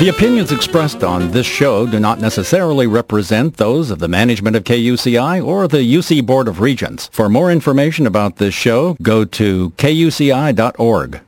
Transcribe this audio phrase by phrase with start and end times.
[0.00, 4.64] The opinions expressed on this show do not necessarily represent those of the management of
[4.64, 7.10] KUCI or the UC Board of Regents.
[7.12, 11.20] For more information about this show, go to kuci.org.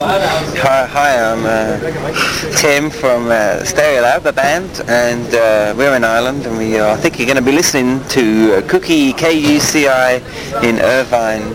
[0.00, 6.46] Hi, hi I'm uh, Tim from uh, Stereolab, the band, and uh, we're in Ireland,
[6.46, 10.78] and we are, I think you're going to be listening to uh, Cookie KUCI in
[10.80, 11.52] Irvine,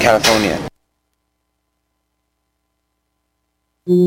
[0.00, 0.68] California.
[3.86, 4.00] KUCI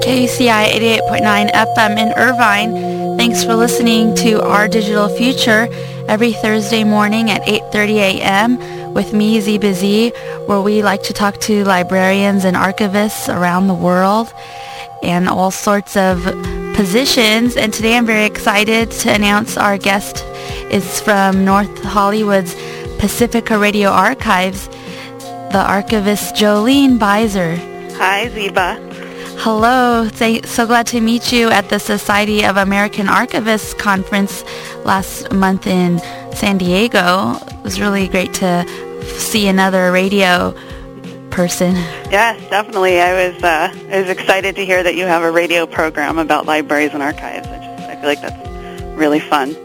[0.00, 2.72] 88.9 FM in Irvine.
[3.18, 5.68] Thanks for listening to Our Digital Future
[6.08, 8.94] every Thursday morning at 8.30 a.m.
[8.94, 10.12] with me, Z
[10.46, 14.32] where we like to talk to librarians and archivists around the world
[15.02, 16.24] and all sorts of
[16.76, 17.58] positions.
[17.58, 20.24] And today I'm very excited to announce our guest
[20.70, 22.54] is from North Hollywood's
[22.98, 24.68] Pacifica Radio Archives,
[25.52, 27.56] the archivist Jolene Beiser.
[27.96, 28.76] Hi, Ziba.
[29.38, 30.08] Hello.
[30.08, 34.42] So glad to meet you at the Society of American Archivists conference
[34.84, 35.98] last month in
[36.32, 37.36] San Diego.
[37.46, 38.66] It was really great to
[39.18, 40.54] see another radio
[41.30, 41.74] person.
[42.10, 43.00] Yes, definitely.
[43.00, 46.46] I was uh, I was excited to hear that you have a radio program about
[46.46, 47.46] libraries and archives.
[47.48, 49.56] I, just, I feel like that's really fun.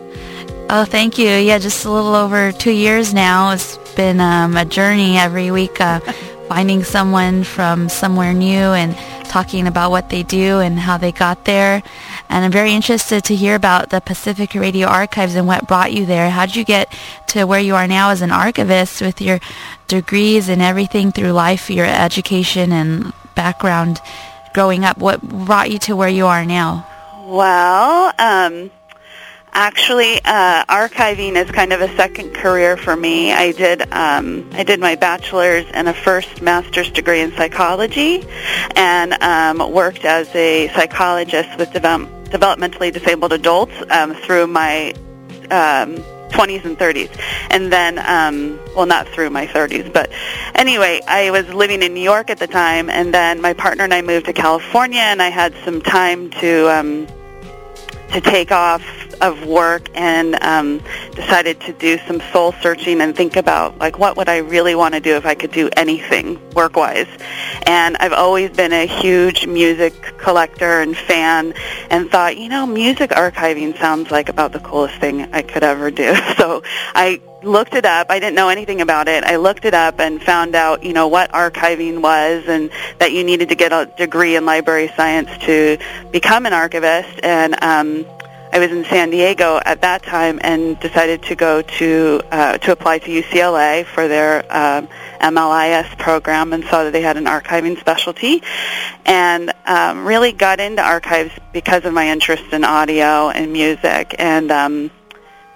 [0.72, 1.30] Oh, thank you.
[1.30, 3.54] Yeah, just a little over two years now.
[3.54, 6.00] It's been um, a journey every week, uh,
[6.48, 8.96] finding someone from somewhere new and
[9.26, 11.82] talking about what they do and how they got there.
[12.30, 16.06] And I'm very interested to hear about the Pacific Radio Archives and what brought you
[16.06, 16.30] there.
[16.30, 16.94] How did you get
[17.30, 19.40] to where you are now as an archivist with your
[19.88, 24.00] degrees and everything through life, your education and background
[24.54, 25.00] growing up?
[25.00, 26.86] What brought you to where you are now?
[27.26, 28.70] Well, um,
[29.52, 33.32] Actually, uh, archiving is kind of a second career for me.
[33.34, 38.24] I did um, I did my bachelor's and a first master's degree in psychology,
[38.76, 44.94] and um, worked as a psychologist with develop- developmentally disabled adults um, through my
[45.50, 45.98] um,
[46.30, 47.10] 20s and 30s.
[47.50, 50.12] And then, um, well, not through my 30s, but
[50.56, 53.94] anyway, I was living in New York at the time, and then my partner and
[53.94, 57.08] I moved to California, and I had some time to um,
[58.12, 58.84] to take off
[59.22, 60.82] of work and um,
[61.14, 64.94] decided to do some soul searching and think about like what would I really want
[64.94, 67.08] to do if I could do anything work wise.
[67.66, 71.54] And I've always been a huge music collector and fan
[71.90, 75.92] and thought, you know, music archiving sounds like about the coolest thing I could ever
[75.92, 76.16] do.
[76.40, 76.64] So
[76.96, 78.08] I looked it up.
[78.10, 79.24] I didn't know anything about it.
[79.24, 82.70] I looked it up and found out, you know, what archiving was and
[83.00, 85.78] that you needed to get a degree in library science to
[86.12, 87.20] become an archivist.
[87.24, 88.06] And um,
[88.52, 92.72] I was in San Diego at that time and decided to go to uh, to
[92.72, 94.88] apply to UCLA for their um,
[95.22, 98.42] MLIS program and saw that they had an archiving specialty,
[99.06, 104.52] and um, really got into archives because of my interest in audio and music and.
[104.52, 104.92] Um,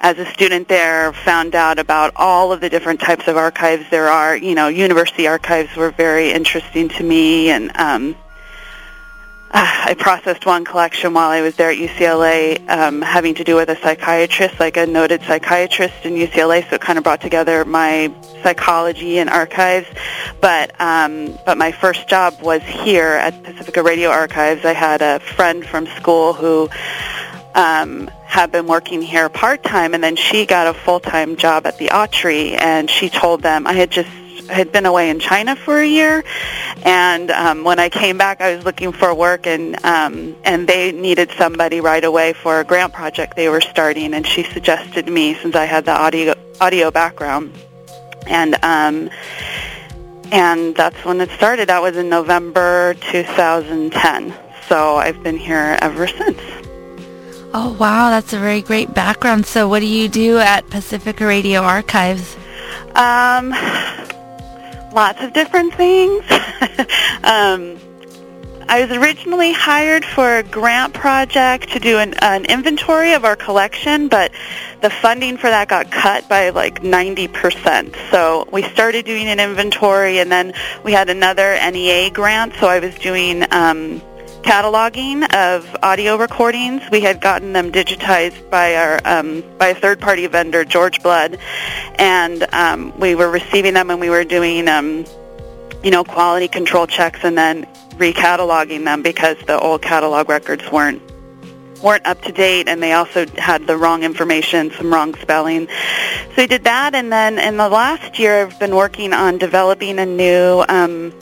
[0.04, 4.10] as a student there, found out about all of the different types of archives there
[4.10, 4.36] are.
[4.36, 8.16] You know, university archives were very interesting to me, and um,
[9.52, 13.70] I processed one collection while I was there at UCLA, um, having to do with
[13.70, 16.70] a psychiatrist, like a noted psychiatrist in UCLA.
[16.70, 19.88] So it kind of brought together my psychology and archives.
[20.42, 24.66] But um, but my first job was here at Pacifica Radio Archives.
[24.66, 26.70] I had a friend from school who
[27.56, 31.68] um, had been working here part time, and then she got a full time job
[31.68, 34.10] at the Autry, and she told them I had just
[34.50, 36.24] had been away in China for a year,
[36.84, 40.92] and um, when I came back, I was looking for work, and um, and they
[40.92, 45.36] needed somebody right away for a grant project they were starting, and she suggested me
[45.36, 47.54] since I had the audio audio background,
[48.26, 49.12] and um,
[50.32, 51.70] and that's when it started.
[51.70, 54.34] That was in November 2010.
[54.68, 56.63] So I've been here ever since.
[57.56, 59.46] Oh wow, that's a very great background.
[59.46, 62.36] So what do you do at Pacifica Radio Archives?
[62.96, 63.52] Um,
[64.92, 66.24] lots of different things.
[67.24, 67.78] um,
[68.68, 73.36] I was originally hired for a grant project to do an, an inventory of our
[73.36, 74.32] collection, but
[74.82, 77.96] the funding for that got cut by like 90%.
[78.10, 80.54] So we started doing an inventory, and then
[80.84, 84.02] we had another NEA grant, so I was doing um,
[84.44, 86.82] cataloging of audio recordings.
[86.92, 91.40] We had gotten them digitized by our um, by a third party vendor, George Blood,
[91.96, 95.06] and um, we were receiving them and we were doing um,
[95.84, 101.02] you know quality control checks and then recataloging them because the old catalog records weren't
[101.82, 105.68] weren't up to date, and they also had the wrong information, some wrong spelling.
[105.68, 110.00] So we did that, and then in the last year, I've been working on developing
[110.00, 111.14] a new um,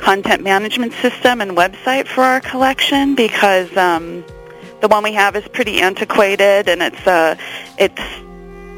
[0.00, 4.24] content management system and website for our collection because um,
[4.80, 7.36] the one we have is pretty antiquated, and it's uh,
[7.78, 8.00] it's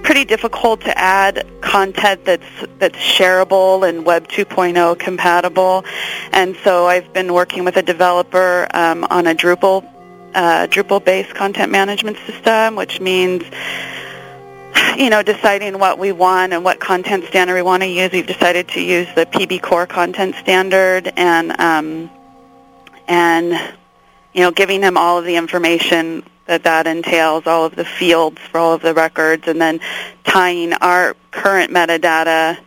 [0.03, 2.45] pretty difficult to add content that's
[2.79, 5.85] that's shareable and Web 2.0 compatible.
[6.33, 9.89] And so I've been working with a developer um, on a Drupal
[10.35, 13.45] uh, Drupal-based content management system, which means
[14.97, 18.11] you know deciding what we want and what content standard we want to use.
[18.13, 22.11] We've decided to use the PBCore content standard and um,
[23.09, 23.53] and
[24.33, 28.39] you know giving them all of the information that that entails, all of the fields
[28.51, 29.81] for all of the records, and then
[30.25, 32.59] tying our current metadata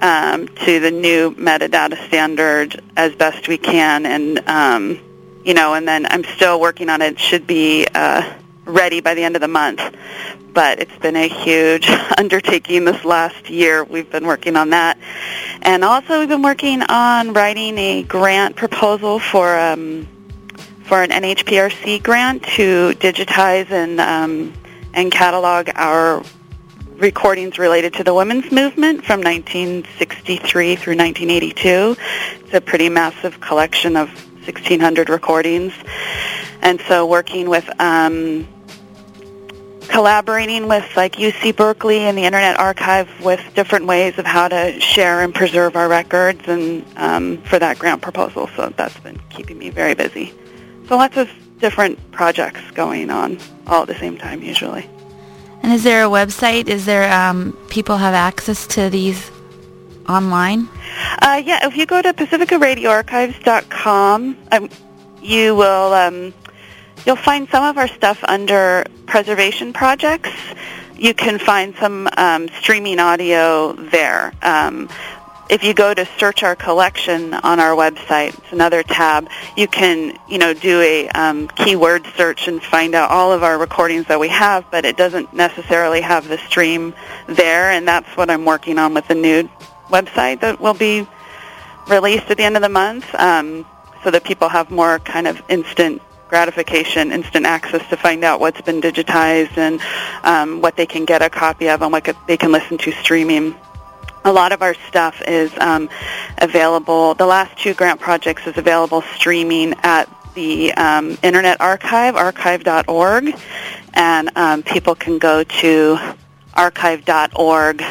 [0.00, 4.06] um, to the new metadata standard as best we can.
[4.06, 5.00] And um,
[5.44, 7.14] you know, and then I'm still working on it.
[7.14, 8.32] it should be uh,
[8.64, 9.80] ready by the end of the month.
[10.52, 11.88] But it's been a huge
[12.18, 13.84] undertaking this last year.
[13.84, 14.98] We've been working on that.
[15.62, 20.08] And also we've been working on writing a grant proposal for um,
[20.84, 24.52] for an NHPRC grant to digitize and um,
[24.92, 26.22] and catalog our
[26.96, 31.96] recordings related to the women's movement from 1963 through 1982.
[32.40, 34.08] It's a pretty massive collection of
[34.44, 35.72] 1,600 recordings,
[36.60, 37.68] and so working with.
[37.80, 38.48] Um,
[39.92, 44.80] collaborating with like UC Berkeley and the Internet Archive with different ways of how to
[44.80, 48.48] share and preserve our records and um, for that grant proposal.
[48.56, 50.32] So that's been keeping me very busy.
[50.88, 54.88] So lots of different projects going on all at the same time usually.
[55.62, 56.68] And is there a website?
[56.68, 59.30] Is there um, people have access to these
[60.08, 60.68] online?
[61.20, 64.68] Uh, yeah, if you go to pacificaradioarchives.com, um,
[65.22, 66.34] you will um,
[67.06, 70.30] you'll find some of our stuff under preservation projects.
[70.96, 74.32] You can find some um, streaming audio there.
[74.42, 74.88] Um,
[75.50, 80.16] if you go to search our collection on our website, it's another tab, you can,
[80.26, 84.18] you know, do a um, keyword search and find out all of our recordings that
[84.18, 86.94] we have, but it doesn't necessarily have the stream
[87.26, 89.50] there, and that's what I'm working on with the new
[89.88, 91.06] website that will be
[91.86, 93.66] released at the end of the month, um,
[94.04, 96.00] so that people have more kind of instant
[96.32, 99.82] gratification, instant access to find out what's been digitized and
[100.24, 103.54] um, what they can get a copy of and what they can listen to streaming
[104.24, 105.90] a lot of our stuff is um,
[106.38, 107.14] available.
[107.14, 113.34] The last two grant projects is available streaming at the um, Internet Archive, archive.org,
[113.92, 115.98] and um, people can go to
[116.54, 117.84] archive.org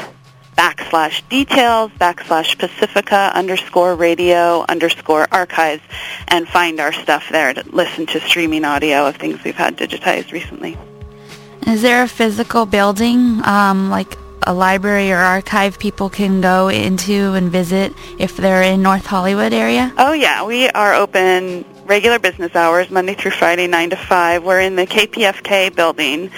[0.58, 5.84] backslash details backslash Pacifica underscore radio underscore archives
[6.28, 10.32] and find our stuff there to listen to streaming audio of things we've had digitized
[10.32, 10.78] recently.
[11.68, 17.34] Is there a physical building um, like a library or archive people can go into
[17.34, 19.94] and visit if they're in North Hollywood area?
[19.98, 24.46] Oh yeah, we are open regular business hours, Monday through Friday, 9 to 5.
[24.46, 26.32] We're in the KPFK building.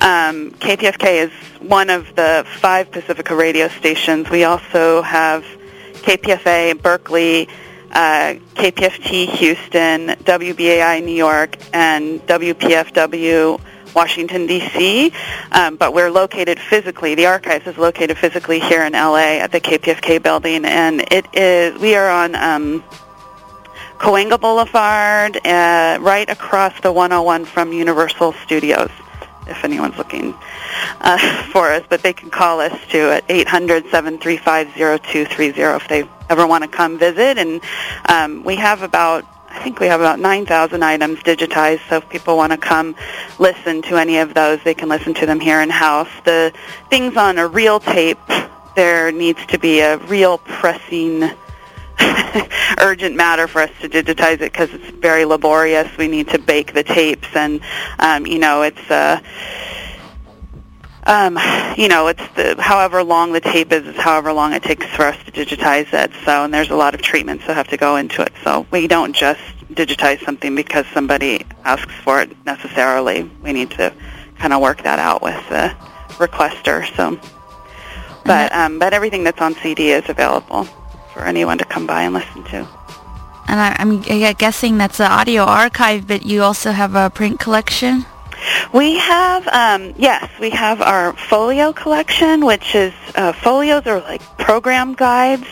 [0.00, 1.30] Um, KPFK is
[1.60, 4.28] one of the five Pacifica radio stations.
[4.28, 5.44] We also have
[6.02, 7.48] KPFA Berkeley,
[7.92, 13.60] uh, KPFT Houston, WBAI New York, and WPFW
[13.94, 15.12] Washington, D.C.,
[15.52, 19.38] um, but we're located physically, the archives is located physically here in L.A.
[19.38, 22.84] at the KPFK building, and it is, we are on um,
[23.98, 28.90] Cahuenga Boulevard, uh, right across the 101 from Universal Studios,
[29.46, 30.34] if anyone's looking
[31.00, 36.62] uh, for us, but they can call us too at 800-735-0230 if they ever want
[36.64, 37.62] to come visit, and
[38.08, 42.36] um, we have about I think we have about 9,000 items digitized, so if people
[42.36, 42.94] want to come
[43.38, 46.10] listen to any of those, they can listen to them here in-house.
[46.24, 46.52] The
[46.90, 48.18] things on a reel tape,
[48.74, 51.30] there needs to be a real pressing
[52.80, 55.96] urgent matter for us to digitize it because it's very laborious.
[55.96, 57.60] We need to bake the tapes, and
[57.98, 59.20] um, you know, it's uh,
[61.06, 61.38] um,
[61.76, 65.04] you know, it's the, however long the tape is, is however long it takes for
[65.04, 66.12] us to digitize it.
[66.24, 68.32] So, and there's a lot of treatments that have to go into it.
[68.42, 69.40] So we don't just
[69.70, 73.22] digitize something because somebody asks for it necessarily.
[73.42, 73.92] We need to
[74.38, 75.74] kind of work that out with the
[76.16, 76.84] requester.
[76.96, 77.20] So,
[78.24, 80.68] but um, but everything that's on CD is available
[81.16, 82.68] for anyone to come by and listen to.
[83.48, 84.02] And I, I'm
[84.34, 88.04] guessing that's an audio archive, but you also have a print collection.
[88.72, 94.22] We have, um, yes, we have our folio collection, which is uh, folios are like
[94.38, 95.46] program guides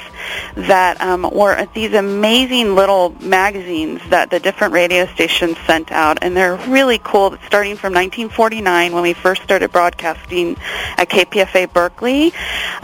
[0.56, 6.36] that um, were these amazing little magazines that the different radio stations sent out, and
[6.36, 7.36] they're really cool.
[7.46, 10.56] Starting from 1949, when we first started broadcasting
[10.96, 12.32] at KPFA Berkeley,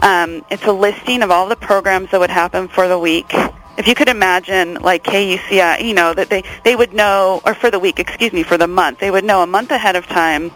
[0.00, 3.32] um, it's a listing of all the programs that would happen for the week
[3.80, 7.70] if you could imagine like KUCI, you know, that they, they would know, or for
[7.70, 10.50] the week, excuse me, for the month, they would know a month ahead of time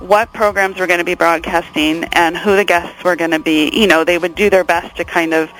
[0.00, 3.68] what programs were going to be broadcasting and who the guests were going to be.
[3.78, 5.52] You know, they would do their best to kind of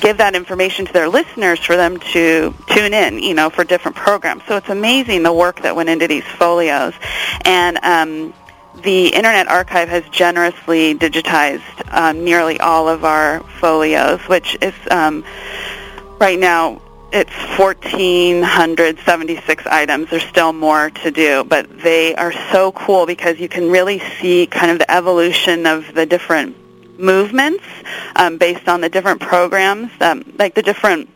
[0.00, 3.98] give that information to their listeners for them to tune in, you know, for different
[3.98, 4.44] programs.
[4.48, 6.94] So it's amazing the work that went into these folios.
[7.44, 8.32] And um,
[8.82, 15.22] the Internet Archive has generously digitized um, nearly all of our folios, which is um,
[16.24, 16.80] right now
[17.12, 20.08] it's 1,476 items.
[20.08, 24.46] There's still more to do, but they are so cool because you can really see
[24.46, 26.56] kind of the evolution of the different
[26.98, 27.62] movements
[28.16, 31.10] um, based on the different programs, um, like the different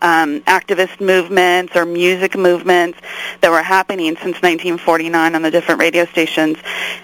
[0.00, 2.98] um, activist movements or music movements
[3.40, 6.56] that were happening since 1949 on the different radio stations,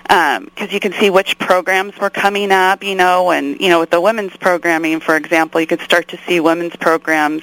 [0.02, 3.80] because um, you can see which programs were coming up, you know, and you know
[3.80, 7.42] with the women's programming, for example, you could start to see women's programs.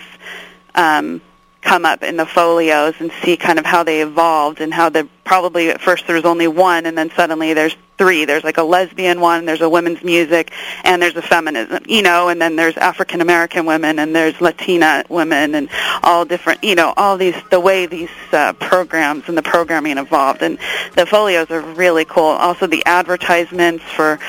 [0.74, 1.22] Um,
[1.66, 5.08] come up in the folios and see kind of how they evolved and how the
[5.24, 8.26] probably at first there was only one and then suddenly there's three.
[8.26, 10.52] There's like a lesbian one, there's a women's music,
[10.84, 15.04] and there's a feminism, you know, and then there's African American women and there's Latina
[15.10, 15.70] women and
[16.04, 20.42] all different, you know, all these, the way these uh, programs and the programming evolved.
[20.42, 20.60] And
[20.96, 22.24] the folios are really cool.
[22.24, 24.20] Also the advertisements for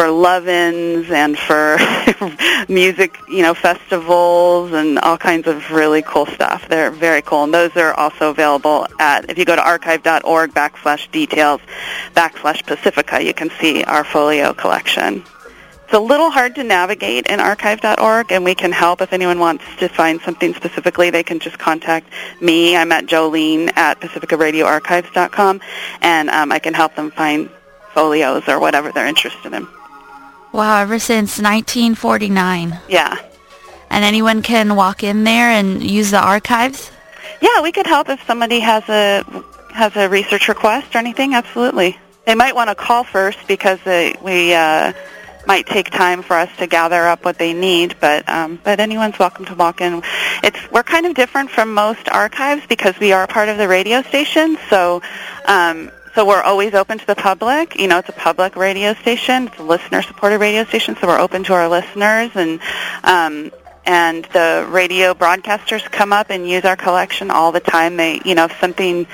[0.00, 1.76] for love-ins and for
[2.72, 6.66] music, you know, festivals and all kinds of really cool stuff.
[6.70, 11.10] They're very cool, and those are also available at if you go to archive.org backslash
[11.12, 11.60] details
[12.14, 15.22] backslash Pacifica, you can see our folio collection.
[15.84, 19.64] It's a little hard to navigate in archive.org, and we can help if anyone wants
[19.80, 21.10] to find something specifically.
[21.10, 22.08] They can just contact
[22.40, 22.74] me.
[22.74, 25.60] I'm at Jolene at PacificaRadioArchives.com,
[26.00, 27.50] and um, I can help them find
[27.92, 29.68] folios or whatever they're interested in.
[30.52, 32.80] Wow, ever since 1949.
[32.88, 33.16] Yeah.
[33.88, 36.90] And anyone can walk in there and use the archives?
[37.40, 39.24] Yeah, we could help if somebody has a
[39.72, 41.34] has a research request or anything.
[41.34, 41.98] Absolutely.
[42.26, 44.92] They might want to call first because they, we uh,
[45.46, 47.96] might take time for us to gather up what they need.
[48.00, 50.02] But um, but anyone's welcome to walk in.
[50.42, 54.02] It's we're kind of different from most archives because we are part of the radio
[54.02, 54.58] station.
[54.68, 55.02] So
[55.46, 57.78] um, so we're always open to the public.
[57.78, 59.48] You know, it's a public radio station.
[59.48, 62.60] It's a listener-supported radio station, so we're open to our listeners and
[63.04, 63.52] um,
[63.86, 67.96] and the radio broadcasters come up and use our collection all the time.
[67.96, 69.06] They, you know, if something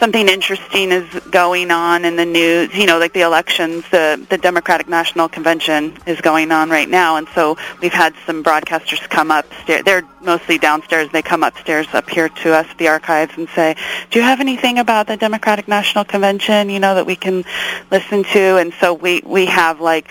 [0.00, 4.38] something interesting is going on in the news, you know, like the elections, the, the
[4.38, 7.16] Democratic National Convention is going on right now.
[7.16, 9.84] And so we've had some broadcasters come upstairs.
[9.84, 11.10] They're mostly downstairs.
[11.12, 13.76] They come upstairs up here to us, the archives, and say,
[14.10, 17.44] do you have anything about the Democratic National Convention, you know, that we can
[17.90, 18.56] listen to?
[18.56, 20.08] And so we, we have like,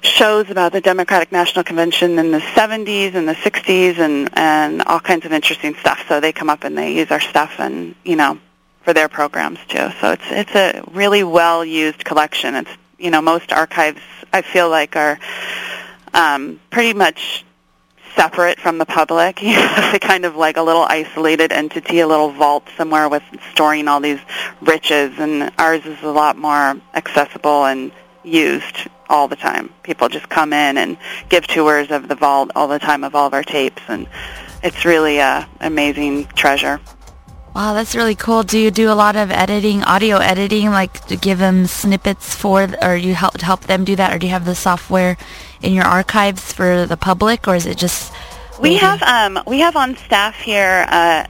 [0.00, 5.00] shows about the Democratic National Convention in the 70s and the 60s and and all
[5.00, 6.04] kinds of interesting stuff.
[6.08, 8.38] So they come up and they use our stuff and you know
[8.88, 9.90] for their programs too.
[10.00, 12.54] So it's it's a really well used collection.
[12.54, 14.00] It's you know most archives
[14.32, 15.18] I feel like are
[16.14, 17.44] um, pretty much
[18.16, 19.40] separate from the public.
[19.92, 24.00] They kind of like a little isolated entity, a little vault somewhere with storing all
[24.00, 24.20] these
[24.62, 25.18] riches.
[25.18, 27.92] And ours is a lot more accessible and
[28.24, 29.68] used all the time.
[29.82, 30.96] People just come in and
[31.28, 34.08] give tours of the vault all the time of all of our tapes, and
[34.62, 36.80] it's really a amazing treasure.
[37.58, 38.44] Wow, that's really cool.
[38.44, 42.68] Do you do a lot of editing, audio editing, like to give them snippets for,
[42.80, 45.16] or you help help them do that, or do you have the software
[45.60, 48.12] in your archives for the public, or is it just?
[48.60, 51.26] We have um, we have on staff here uh,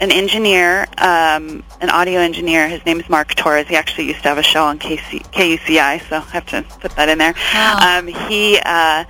[0.00, 2.68] an engineer, um, an audio engineer.
[2.68, 3.68] His name is Mark Torres.
[3.68, 6.92] He actually used to have a show on KC, KUCI, so I have to put
[6.92, 7.34] that in there.
[7.52, 7.98] Wow.
[7.98, 8.58] Um, he.
[8.64, 9.04] Uh,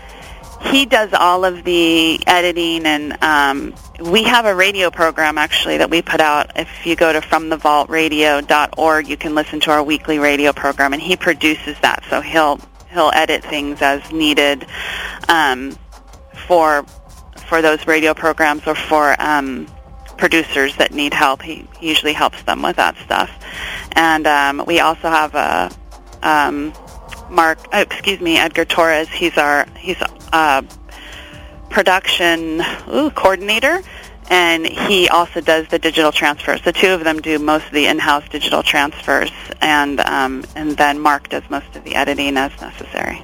[0.62, 5.90] he does all of the editing and um, we have a radio program actually that
[5.90, 6.52] we put out.
[6.56, 11.16] If you go to fromthevaultradio.org, you can listen to our weekly radio program, and he
[11.16, 12.04] produces that.
[12.10, 12.60] So he'll
[12.90, 14.66] he'll edit things as needed
[15.28, 15.76] um,
[16.46, 16.84] for
[17.46, 19.66] for those radio programs or for um,
[20.18, 21.42] producers that need help.
[21.42, 23.30] He, he usually helps them with that stuff.
[23.92, 25.70] And um, we also have a
[26.22, 26.72] um,
[27.30, 29.09] Mark, uh, excuse me, Edgar Torres.
[29.09, 30.00] He's our he's
[30.33, 30.62] uh,
[31.71, 33.83] production ooh, coordinator,
[34.28, 36.62] and he also does the digital transfers.
[36.62, 39.30] The two of them do most of the in-house digital transfers,
[39.61, 43.23] and um, and then Mark does most of the editing as necessary.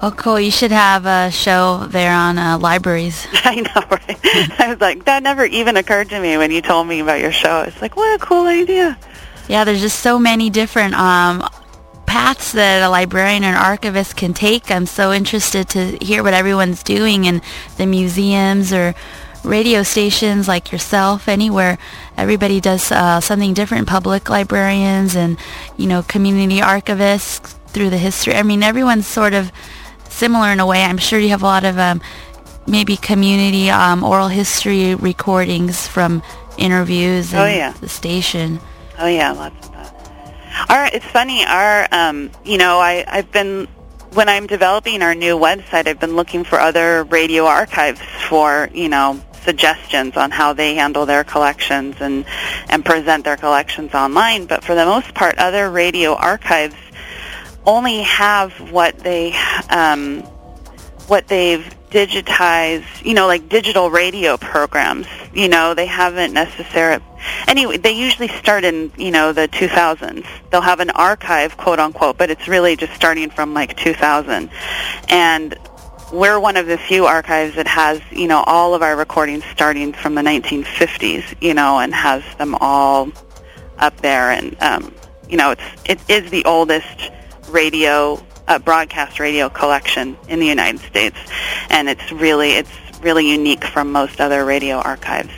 [0.00, 0.38] Oh, cool!
[0.38, 3.26] You should have a show there on uh, libraries.
[3.32, 4.60] I know, right?
[4.60, 7.32] I was like, that never even occurred to me when you told me about your
[7.32, 7.62] show.
[7.62, 8.96] It's like, what a cool idea.
[9.48, 11.48] Yeah, there's just so many different um,
[12.08, 14.70] paths that a librarian or an archivist can take.
[14.70, 17.42] I'm so interested to hear what everyone's doing in
[17.76, 18.94] the museums or
[19.44, 21.76] radio stations like yourself, anywhere.
[22.16, 23.88] Everybody does uh, something different.
[23.88, 25.38] Public librarians and,
[25.76, 28.34] you know, community archivists through the history.
[28.34, 29.52] I mean, everyone's sort of
[30.08, 30.82] similar in a way.
[30.82, 32.00] I'm sure you have a lot of um,
[32.66, 36.22] maybe community um, oral history recordings from
[36.56, 37.72] interviews and oh, yeah.
[37.72, 38.60] the station.
[38.98, 39.77] Oh yeah, lots of.
[40.68, 41.44] Our, it's funny.
[41.44, 43.68] Our, um, you know, I, I've been
[44.12, 48.88] when I'm developing our new website, I've been looking for other radio archives for, you
[48.88, 52.24] know, suggestions on how they handle their collections and
[52.68, 54.46] and present their collections online.
[54.46, 56.76] But for the most part, other radio archives
[57.64, 59.34] only have what they
[59.70, 60.20] um,
[61.06, 65.06] what they've digitized, you know, like digital radio programs.
[65.32, 67.04] You know, they haven't necessarily.
[67.46, 70.26] Anyway, they usually start in, you know, the 2000s.
[70.50, 74.50] They'll have an archive, quote unquote, but it's really just starting from like 2000.
[75.08, 75.56] And
[76.12, 79.92] we're one of the few archives that has, you know, all of our recordings starting
[79.92, 83.10] from the 1950s, you know, and has them all
[83.78, 84.30] up there.
[84.30, 84.94] And, um,
[85.28, 87.10] you know, it's, it is the oldest
[87.50, 88.16] radio
[88.48, 91.16] uh, broadcast radio collection in the United States,
[91.70, 95.30] and it's really it's really unique from most other radio archives.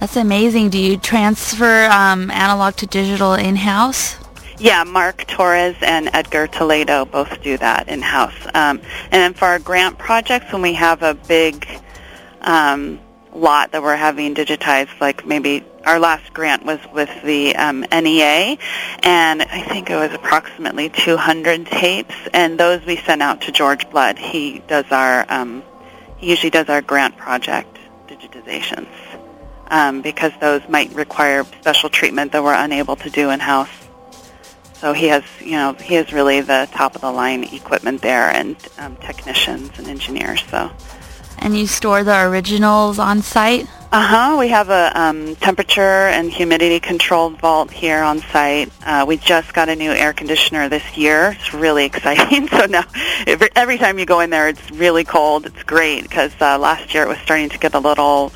[0.00, 0.70] That's amazing.
[0.70, 4.16] Do you transfer um, analog to digital in-house?
[4.58, 8.46] Yeah, Mark Torres and Edgar Toledo both do that in-house.
[8.54, 11.66] Um, and then for our grant projects, when we have a big
[12.40, 12.98] um,
[13.34, 18.58] lot that we're having digitized, like maybe our last grant was with the um, NEA,
[19.02, 23.88] and I think it was approximately 200 tapes, and those we sent out to George
[23.90, 24.18] Blood.
[24.18, 25.62] He does our, um,
[26.16, 28.88] he usually does our grant project digitizations
[29.68, 33.70] um, because those might require special treatment that we're unable to do in house.
[34.74, 38.30] So he has, you know, he has really the top of the line equipment there
[38.30, 40.42] and um, technicians and engineers.
[40.50, 40.70] So.
[41.40, 43.66] And you store the originals on site?
[43.90, 44.36] Uh huh.
[44.38, 48.70] We have a um, temperature and humidity controlled vault here on site.
[48.84, 51.34] Uh, we just got a new air conditioner this year.
[51.38, 52.48] It's really exciting.
[52.48, 52.84] so now,
[53.26, 55.46] every, every time you go in there, it's really cold.
[55.46, 58.30] It's great because uh, last year it was starting to get a little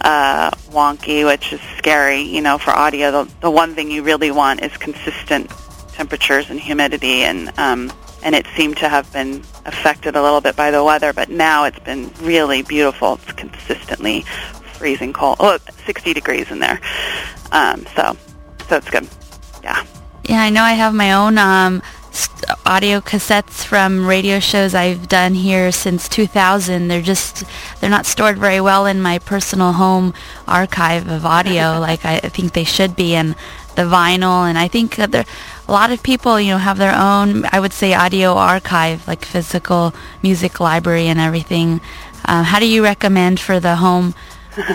[0.00, 2.22] uh, wonky, which is scary.
[2.22, 5.50] You know, for audio, the, the one thing you really want is consistent
[5.92, 10.56] temperatures and humidity, and um, and it seemed to have been affected a little bit
[10.56, 13.14] by the weather, but now it's been really beautiful.
[13.14, 14.22] It's consistently
[14.74, 15.36] freezing cold.
[15.40, 16.80] Oh, 60 degrees in there.
[17.52, 18.16] Um, so,
[18.68, 19.08] so it's good.
[19.62, 19.84] Yeah.
[20.24, 21.82] Yeah, I know I have my own um,
[22.64, 26.88] audio cassettes from radio shows I've done here since 2000.
[26.88, 27.44] They're just
[27.80, 30.14] they're not stored very well in my personal home
[30.46, 33.34] archive of audio like I think they should be and
[33.74, 35.24] the vinyl and I think that there
[35.68, 39.24] a lot of people, you know, have their own, I would say, audio archive, like
[39.24, 41.80] physical music library and everything.
[42.24, 44.14] Uh, how do you recommend for the home,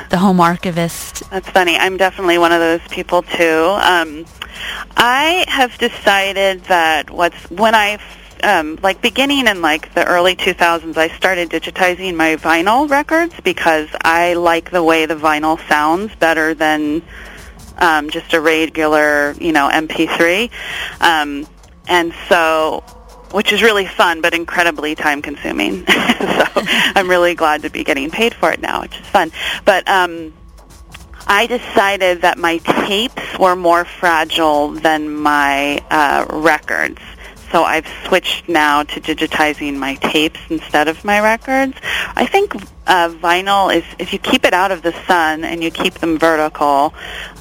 [0.09, 1.29] the home archivist?
[1.29, 1.75] That's funny.
[1.77, 3.77] I'm definitely one of those people too.
[3.81, 4.25] Um,
[4.97, 7.99] I have decided that what's when I
[8.43, 13.89] um, like beginning in like the early 2000s, I started digitizing my vinyl records because
[14.01, 17.01] I like the way the vinyl sounds better than
[17.79, 20.51] um, just a regular, you know, MP3.
[21.01, 21.47] Um,
[21.87, 22.83] and so,
[23.31, 25.85] which is really fun, but incredibly time consuming.
[25.87, 29.31] so I'm really glad to be getting paid for it now, which is fun.
[29.65, 30.33] But um,
[31.27, 36.99] I decided that my tapes were more fragile than my uh, records.
[37.51, 41.75] So I've switched now to digitizing my tapes instead of my records.
[42.15, 45.71] I think uh, vinyl is if you keep it out of the sun and you
[45.71, 46.93] keep them vertical,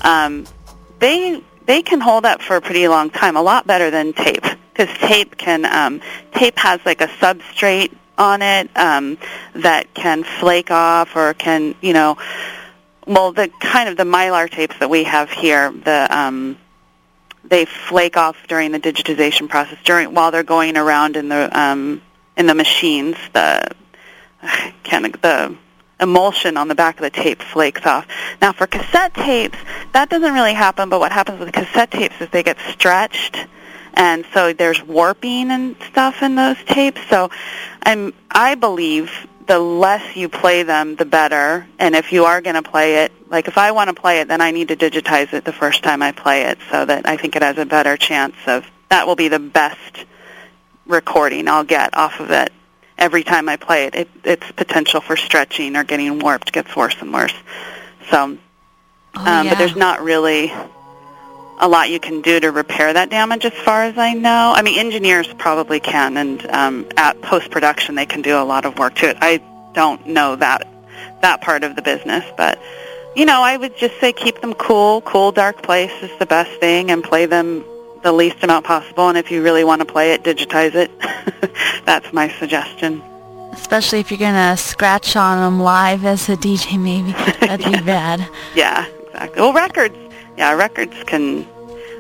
[0.03, 0.47] um,
[0.99, 4.45] they they can hold up for a pretty long time, a lot better than tape
[4.79, 6.01] because tape can um,
[6.33, 9.19] tape has like a substrate on it um,
[9.55, 12.17] that can flake off or can you know
[13.07, 16.57] well the kind of the mylar tapes that we have here the um,
[17.45, 22.03] they flake off during the digitization process during while they're going around in the um,
[22.37, 23.17] in the machines.
[23.33, 23.71] The
[24.83, 25.57] can the
[26.01, 28.07] emulsion on the back of the tape flakes off.
[28.41, 29.59] Now for cassette tapes,
[29.93, 30.89] that doesn't really happen.
[30.89, 33.37] But what happens with cassette tapes is they get stretched,
[33.95, 37.01] and so there's warping and stuff in those tapes.
[37.09, 37.31] So
[37.83, 41.67] I'm I believe the less you play them, the better.
[41.79, 44.29] And if you are going to play it, like if I want to play it,
[44.29, 47.17] then I need to digitize it the first time I play it, so that I
[47.17, 50.05] think it has a better chance of that will be the best
[50.87, 52.53] recording I'll get off of it
[52.97, 53.95] every time I play it.
[53.95, 57.35] it its potential for stretching or getting warped gets worse and worse.
[58.11, 58.39] So, um,
[59.15, 59.51] Oh, yeah.
[59.51, 60.53] but there's not really
[61.61, 64.53] a lot you can do to repair that damage as far as I know.
[64.55, 68.79] I mean, engineers probably can, and um, at post-production they can do a lot of
[68.79, 69.17] work to it.
[69.21, 69.43] I
[69.75, 70.67] don't know that
[71.23, 72.59] that part of the business, but
[73.17, 75.01] you know, I would just say keep them cool.
[75.03, 77.65] Cool, dark place is the best thing, and play them
[78.03, 79.09] the least amount possible.
[79.09, 80.91] And if you really want to play it, digitize it.
[81.85, 83.03] That's my suggestion.
[83.53, 88.27] Especially if you're gonna scratch on them live as a DJ, maybe that'd be bad.
[88.55, 89.41] Yeah, exactly.
[89.41, 89.97] Well, records,
[90.39, 91.45] yeah, records can,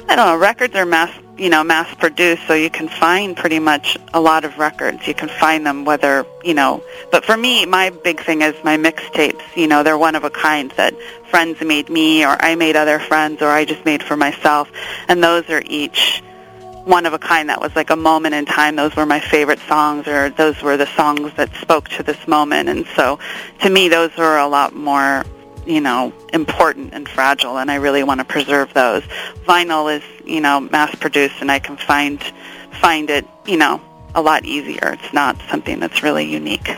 [0.09, 3.59] I don't know, records are mass, you know, mass produced, so you can find pretty
[3.59, 5.09] much a lot of records.
[5.09, 8.77] You can find them whether, you know, but for me, my big thing is my
[8.77, 9.43] mixtapes.
[9.57, 10.95] You know, they're one of a kind that
[11.29, 14.71] friends made me, or I made other friends, or I just made for myself,
[15.09, 16.23] and those are each
[16.85, 19.59] one of a kind that was like a moment in time those were my favorite
[19.69, 23.19] songs or those were the songs that spoke to this moment and so
[23.61, 25.23] to me those were a lot more
[25.69, 29.03] you know important and fragile and I really want to preserve those
[29.47, 32.23] vinyl is you know mass produced and I can find
[32.81, 33.81] find it you know
[34.15, 36.69] a lot easier it's not something that's really unique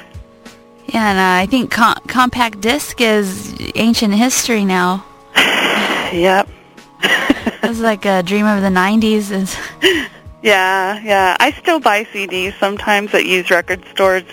[0.89, 5.07] Yeah, and uh, I think com- compact disc is ancient history now.
[6.13, 6.49] yep
[7.63, 9.31] It was like a dream of the '90s.
[9.31, 9.57] Is
[10.43, 11.37] Yeah, yeah.
[11.39, 14.25] I still buy CDs sometimes at used record stores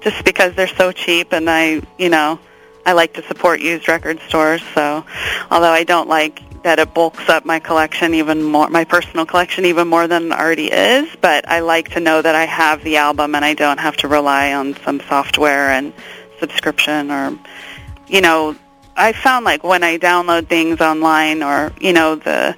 [0.00, 2.40] just because they're so cheap and I, you know,
[2.84, 4.62] I like to support used record stores.
[4.74, 5.04] So,
[5.50, 9.64] although I don't like that it bulks up my collection even more, my personal collection
[9.64, 12.98] even more than it already is, but I like to know that I have the
[12.98, 15.92] album and I don't have to rely on some software and
[16.38, 17.38] subscription or,
[18.06, 18.56] you know,
[18.96, 22.56] I found like when I download things online or, you know, the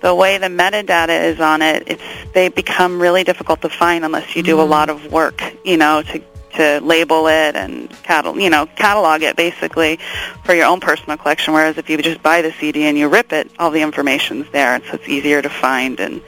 [0.00, 4.34] the way the metadata is on it, it's they become really difficult to find unless
[4.34, 4.70] you do a mm-hmm.
[4.70, 6.20] lot of work, you know, to
[6.56, 9.98] to label it and catalog, you know, catalog it basically
[10.44, 11.54] for your own personal collection.
[11.54, 14.80] Whereas if you just buy the CD and you rip it, all the information's there,
[14.84, 16.22] so it's easier to find and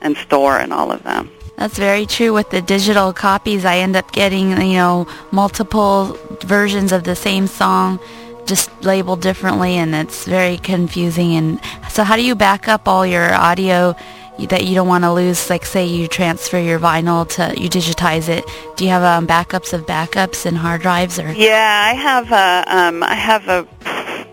[0.00, 1.28] and store and all of them.
[1.56, 3.64] that's very true with the digital copies.
[3.64, 7.98] I end up getting you know multiple versions of the same song,
[8.46, 11.34] just labeled differently, and it's very confusing.
[11.34, 13.96] And so, how do you back up all your audio?
[14.46, 18.28] That you don't want to lose like say you transfer your vinyl to you digitize
[18.28, 18.44] it
[18.76, 22.76] do you have um, backups of backups and hard drives or Yeah, I have a
[22.76, 23.66] um, I have a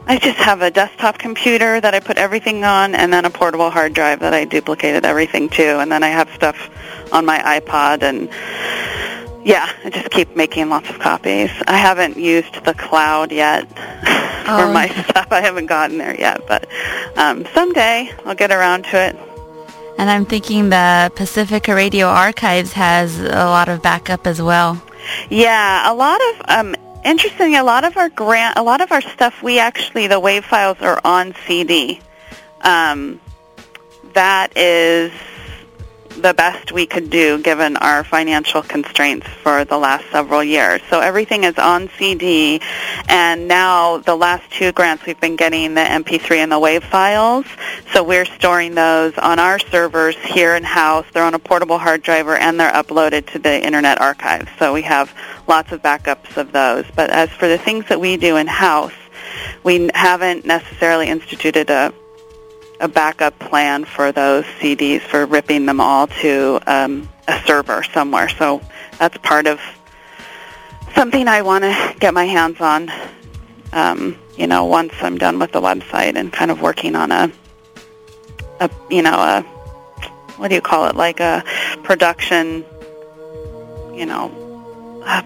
[0.07, 3.71] I just have a desktop computer that I put everything on, and then a portable
[3.71, 6.55] hard drive that I duplicated everything to, and then I have stuff
[7.11, 8.29] on my iPod, and
[9.43, 11.49] yeah, I just keep making lots of copies.
[11.67, 13.67] I haven't used the cloud yet
[14.45, 14.71] for Oh.
[14.71, 15.27] my stuff.
[15.31, 16.67] I haven't gotten there yet, but
[17.17, 19.15] um, someday I'll get around to it.
[19.97, 24.81] And i'm thinking the pacifica radio archives has a lot of backup as well
[25.29, 27.55] Yeah, a lot of um interesting.
[27.55, 30.77] A lot of our grant, a lot of our stuff, we actually the wave files
[30.81, 32.01] are on CD.
[32.61, 33.21] Um,
[34.13, 35.11] that is
[36.21, 40.81] the best we could do given our financial constraints for the last several years.
[40.89, 42.61] So everything is on CD,
[43.07, 47.45] and now the last two grants we've been getting the MP3 and the WAV files.
[47.93, 51.05] So we're storing those on our servers here in house.
[51.13, 54.49] They're on a portable hard drive, and they're uploaded to the Internet Archive.
[54.57, 55.13] So we have
[55.47, 56.85] lots of backups of those.
[56.95, 58.93] But as for the things that we do in house,
[59.63, 61.93] we haven't necessarily instituted a
[62.79, 68.29] a backup plan for those CDs for ripping them all to um, a server somewhere.
[68.29, 68.61] So
[68.99, 69.59] that's part of
[70.93, 72.91] something I want to get my hands on.
[73.71, 77.31] Um, you know, once I'm done with the website and kind of working on a,
[78.59, 79.41] a you know, a
[80.37, 81.43] what do you call it, like a
[81.83, 82.65] production,
[83.93, 84.29] you know,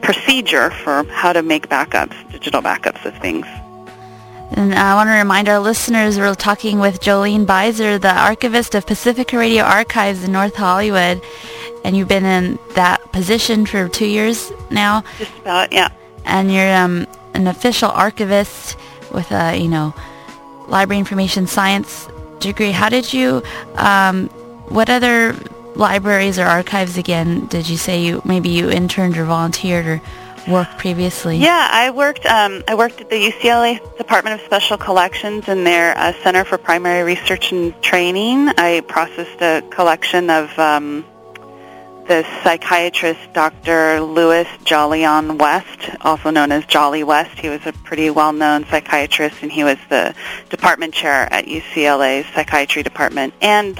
[0.01, 3.45] procedure for how to make backups, digital backups of things.
[4.51, 8.87] And I want to remind our listeners we're talking with Jolene Beiser, the archivist of
[8.87, 11.21] Pacifica Radio Archives in North Hollywood.
[11.85, 15.03] And you've been in that position for two years now.
[15.17, 15.89] Just about, yeah.
[16.25, 18.75] And you're um, an official archivist
[19.13, 19.93] with a, you know,
[20.67, 22.07] library information science
[22.39, 22.71] degree.
[22.71, 23.43] How did you,
[23.75, 24.29] um,
[24.69, 25.35] what other
[25.75, 30.01] libraries or archives again did you say you, maybe you interned or volunteered or
[30.47, 31.37] worked previously?
[31.37, 32.25] Yeah, I worked.
[32.25, 36.57] Um, I worked at the UCLA Department of Special Collections in their uh, Center for
[36.57, 38.49] Primary Research and Training.
[38.49, 41.05] I processed a collection of um,
[42.09, 44.01] the psychiatrist Dr.
[44.01, 47.37] Louis Jolyon West, also known as Jolly West.
[47.37, 50.15] He was a pretty well-known psychiatrist, and he was the
[50.49, 53.35] department chair at UCLA's psychiatry department.
[53.41, 53.77] And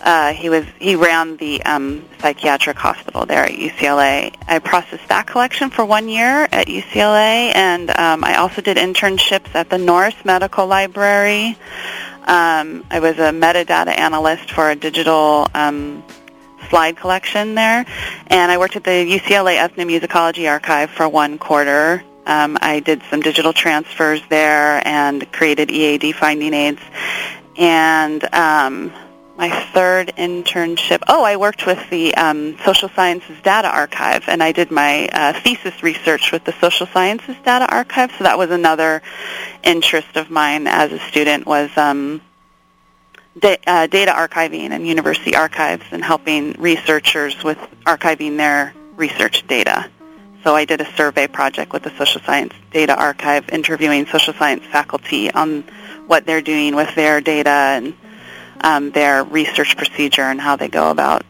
[0.00, 4.34] uh, he was he ran the um, psychiatric hospital there at UCLA.
[4.48, 9.54] I processed that collection for one year at UCLA, and um, I also did internships
[9.54, 11.56] at the Norris Medical Library.
[12.26, 16.02] Um, I was a metadata analyst for a digital um,
[16.68, 17.84] slide collection there,
[18.28, 22.02] and I worked at the UCLA Ethnomusicology Archive for one quarter.
[22.26, 26.80] Um, I did some digital transfers there and created EAD finding aids,
[27.56, 28.92] and um,
[29.40, 31.02] my third internship.
[31.08, 35.32] Oh, I worked with the um, Social Sciences Data Archive, and I did my uh,
[35.32, 38.12] thesis research with the Social Sciences Data Archive.
[38.18, 39.00] So that was another
[39.62, 42.20] interest of mine as a student was um,
[43.38, 49.88] da- uh, data archiving and university archives and helping researchers with archiving their research data.
[50.44, 54.66] So I did a survey project with the Social Science Data Archive, interviewing social science
[54.66, 55.64] faculty on
[56.06, 57.94] what they're doing with their data and
[58.62, 61.24] um, their research procedure and how they go about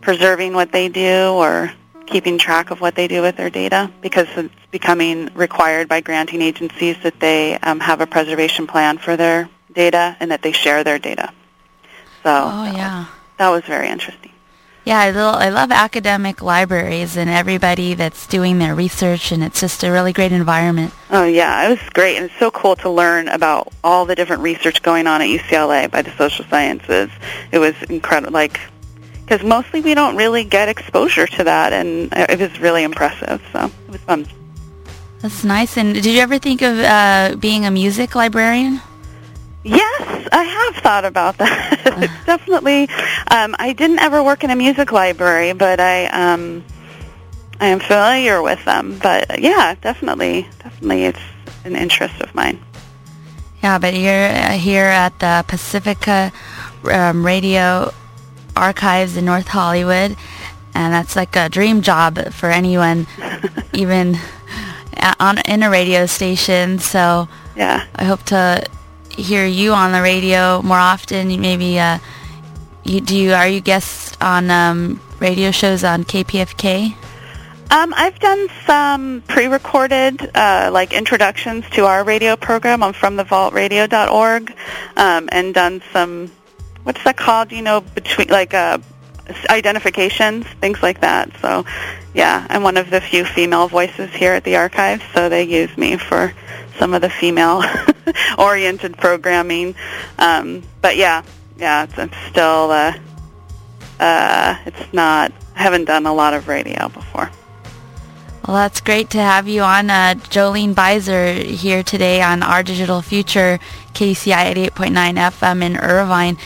[0.00, 1.72] preserving what they do or
[2.06, 6.42] keeping track of what they do with their data because it's becoming required by granting
[6.42, 10.84] agencies that they um, have a preservation plan for their data and that they share
[10.84, 11.32] their data.
[12.22, 13.06] So oh, yeah.
[13.38, 14.32] that was very interesting.
[14.84, 19.60] Yeah, I, lo- I love academic libraries and everybody that's doing their research, and it's
[19.60, 20.92] just a really great environment.
[21.10, 24.42] Oh, yeah, it was great, and it's so cool to learn about all the different
[24.42, 27.08] research going on at UCLA by the social sciences.
[27.50, 28.60] It was incredible, like,
[29.24, 33.70] because mostly we don't really get exposure to that, and it was really impressive, so
[33.88, 34.26] it was fun.
[35.22, 35.78] That's nice.
[35.78, 38.82] And did you ever think of uh, being a music librarian?
[39.62, 42.10] Yes, I have thought about that.
[42.26, 42.88] Definitely.
[43.30, 46.64] Um, I didn't ever work in a music library, but I um,
[47.60, 48.98] I am familiar with them.
[49.02, 51.20] But yeah, definitely, definitely, it's
[51.64, 52.62] an interest of mine.
[53.62, 56.32] Yeah, but you're uh, here at the Pacifica
[56.84, 57.92] um, Radio
[58.56, 60.16] Archives in North Hollywood,
[60.74, 63.06] and that's like a dream job for anyone,
[63.72, 64.18] even
[65.18, 66.78] on in a radio station.
[66.78, 68.66] So yeah, I hope to
[69.16, 71.28] hear you on the radio more often.
[71.40, 71.98] Maybe uh,
[72.84, 76.94] you do you are you guests on um, radio shows on KPFK?
[77.70, 84.54] Um, I've done some pre-recorded, uh, like introductions to our radio program on FromTheVaultRadio.org,
[84.96, 86.30] um, and done some,
[86.84, 87.52] what's that called?
[87.52, 88.78] You know, between like uh,
[89.48, 91.30] identifications, things like that.
[91.40, 91.64] So,
[92.14, 95.76] yeah, I'm one of the few female voices here at the archives, so they use
[95.76, 96.32] me for
[96.78, 97.08] some of the
[98.12, 99.74] female-oriented programming.
[100.18, 101.22] Um, but yeah,
[101.56, 102.94] yeah, it's, it's still, uh,
[104.00, 105.32] uh, it's not.
[105.56, 107.30] I haven't done a lot of radio before.
[108.46, 113.00] Well, that's great to have you on, uh, Jolene Beiser, here today on Our Digital
[113.00, 113.58] Future,
[113.94, 116.36] KUCI 88.9 FM in Irvine.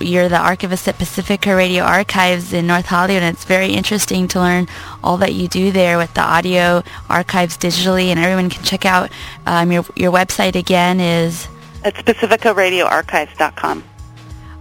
[0.00, 4.38] You're the archivist at Pacifica Radio Archives in North Hollywood, and it's very interesting to
[4.38, 4.68] learn
[5.02, 9.10] all that you do there with the audio archives digitally, and everyone can check out
[9.44, 11.48] um, your, your website again is...
[11.84, 13.82] It's pacificaradioarchives.com.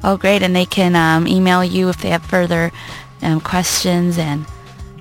[0.04, 2.72] Oh, great, and they can um, email you if they have further
[3.22, 4.48] um, questions and...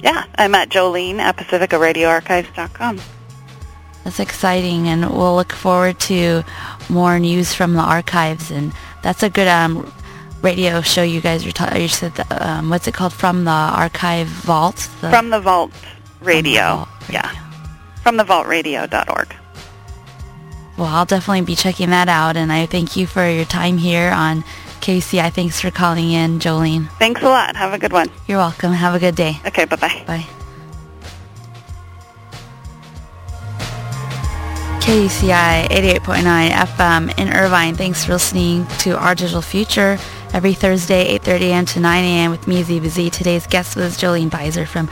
[0.02, 3.00] Yeah, I'm at Jolene at pacificaradioarchives.com.
[4.04, 6.44] That's exciting, and we'll look forward to
[6.88, 8.50] more news from the archives.
[8.50, 9.92] And that's a good um,
[10.40, 11.82] radio show you guys are talking.
[11.82, 13.12] You said, the, um, what's it called?
[13.12, 14.76] From the archive vault.
[15.00, 15.72] The from the vault
[16.20, 16.32] radio.
[16.42, 17.12] From the vault radio.
[17.12, 17.50] Yeah.
[18.02, 19.34] From the vaultradio.org.
[20.78, 24.10] Well, I'll definitely be checking that out, and I thank you for your time here
[24.10, 24.44] on
[24.80, 25.32] KUCI.
[25.32, 26.88] Thanks for calling in, Jolene.
[26.98, 27.56] Thanks a lot.
[27.56, 28.10] Have a good one.
[28.26, 28.72] You're welcome.
[28.72, 29.40] Have a good day.
[29.46, 30.04] Okay, bye-bye.
[30.06, 30.26] Bye.
[34.80, 37.74] KUCI 88.9 FM in Irvine.
[37.74, 39.98] Thanks for listening to Our Digital Future
[40.32, 41.66] every Thursday, 8.30 a.m.
[41.66, 42.30] to 9 a.m.
[42.30, 43.10] with me, Ziba Z.
[43.10, 44.88] Today's guest was Jolene Beiser from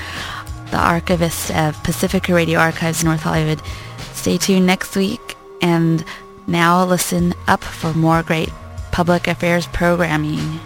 [0.70, 3.62] the archivist of Pacifica Radio Archives North Hollywood.
[4.12, 6.04] Stay tuned next week and
[6.46, 8.50] now listen up for more great
[8.96, 10.58] public affairs programming.